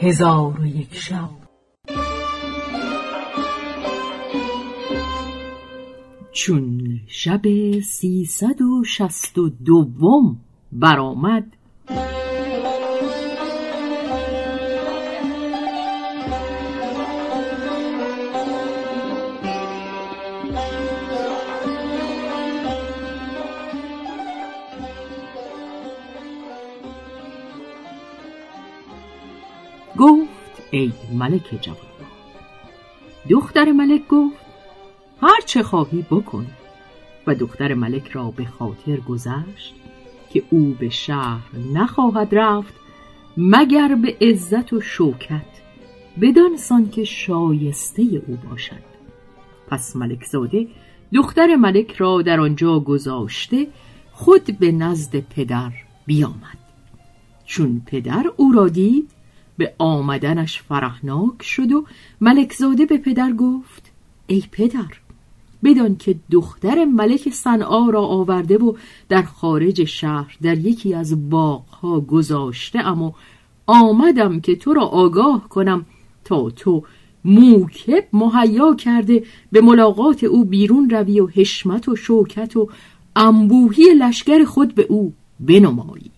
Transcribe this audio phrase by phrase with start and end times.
[0.00, 1.30] هزار و یک شب.
[6.32, 7.42] چون شب
[7.80, 10.40] سیصد و شست و دوم
[10.72, 11.56] برآمد
[29.98, 31.78] گفت ای ملک جوان.
[33.30, 34.44] دختر ملک گفت
[35.22, 36.46] هر چه خواهی بکن.
[37.26, 39.74] و دختر ملک را به خاطر گذشت
[40.30, 42.74] که او به شهر نخواهد رفت
[43.36, 45.54] مگر به عزت و شوکت
[46.20, 48.94] بدان سان که شایسته او باشد.
[49.68, 50.66] پس ملک زاده
[51.12, 53.66] دختر ملک را در آنجا گذاشته
[54.12, 55.72] خود به نزد پدر
[56.06, 56.58] بیامد.
[57.44, 59.10] چون پدر او را دید
[59.58, 61.84] به آمدنش فرحناک شد و
[62.20, 63.92] ملک زاده به پدر گفت
[64.26, 64.98] ای پدر
[65.64, 68.74] بدان که دختر ملک صنعا را آورده و
[69.08, 73.14] در خارج شهر در یکی از باغها گذاشته اما
[73.66, 75.86] آمدم که تو را آگاه کنم
[76.24, 76.82] تا تو
[77.24, 82.68] موکب مهیا کرده به ملاقات او بیرون روی و حشمت و شوکت و
[83.16, 86.13] انبوهی لشکر خود به او بنمایی.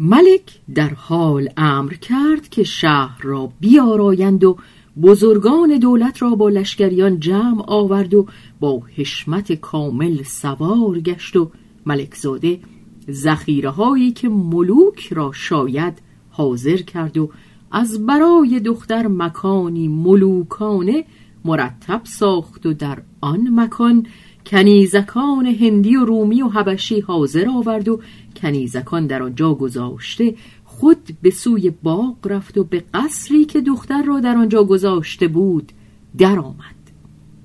[0.00, 4.56] ملک در حال امر کرد که شهر را بیارایند و
[5.02, 8.26] بزرگان دولت را با لشکریان جمع آورد و
[8.60, 11.50] با حشمت کامل سوار گشت و
[11.86, 12.60] ملک زاده
[13.08, 15.98] زخیره هایی که ملوک را شاید
[16.30, 17.30] حاضر کرد و
[17.70, 21.04] از برای دختر مکانی ملوکانه
[21.44, 24.06] مرتب ساخت و در آن مکان
[24.48, 28.00] کنیزکان هندی و رومی و حبشی حاضر آورد و
[28.36, 34.20] کنیزکان در آنجا گذاشته خود به سوی باغ رفت و به قصری که دختر را
[34.20, 35.72] در آنجا گذاشته بود
[36.18, 36.78] درآمد.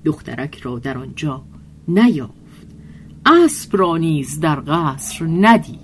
[0.06, 1.44] دخترک را در آنجا
[1.88, 2.68] نیافت.
[3.26, 5.83] اسب را نیز در قصر ندید.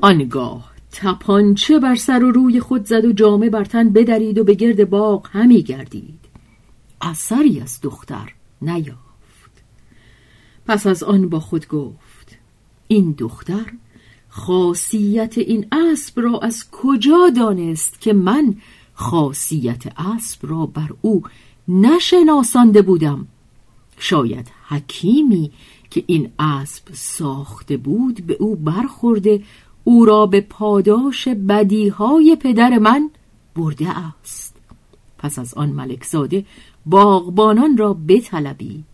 [0.00, 4.54] آنگاه تپانچه بر سر و روی خود زد و جامه بر تن بدرید و به
[4.54, 6.20] گرد باغ همی گردید.
[7.00, 9.62] اثری از دختر نیافت.
[10.66, 12.38] پس از آن با خود گفت
[12.88, 13.72] این دختر
[14.28, 18.56] خاصیت این اسب را از کجا دانست که من
[18.94, 21.22] خاصیت اسب را بر او
[21.68, 23.26] نشناسانده بودم؟
[23.98, 25.50] شاید حکیمی
[25.90, 29.42] که این اسب ساخته بود به او برخورده
[29.84, 33.10] او را به پاداش بدیهای پدر من
[33.56, 34.56] برده است.
[35.18, 36.44] پس از آن ملک زاده
[36.86, 38.84] باغبانان را بطلبید.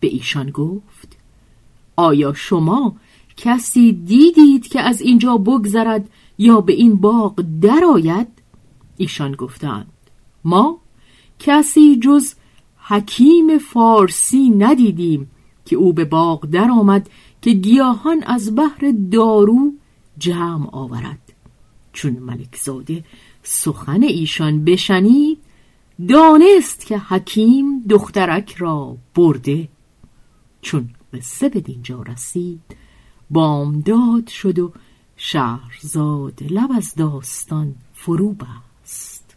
[0.00, 1.16] به ایشان گفت
[1.96, 2.96] آیا شما
[3.36, 8.28] کسی دیدید که از اینجا بگذرد یا به این باغ درآید؟
[8.96, 9.92] ایشان گفتند
[10.44, 10.78] ما
[11.38, 12.34] کسی جز
[12.78, 15.30] حکیم فارسی ندیدیم
[15.64, 17.10] که او به باغ درآمد
[17.42, 19.72] که گیاهان از بحر دارو
[20.18, 21.32] جمع آورد.
[21.92, 23.04] چون ملک زاده
[23.42, 25.38] سخن ایشان بشنید
[26.08, 29.68] دانست که حکیم دخترک را برده.
[30.60, 32.76] چون قصه به دینجا رسید
[33.30, 34.72] بامداد شد و
[35.16, 39.36] شهرزاد لب از داستان فرو بست.